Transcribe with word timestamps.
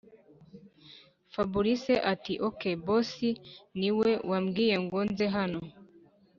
fabric 1.33 1.83
ati”okey 2.13 2.75
boss 2.85 3.11
niwe 3.79 4.11
wabwiye 4.29 4.75
ngo 4.83 4.97
nze 5.07 5.25
habo 5.33 5.61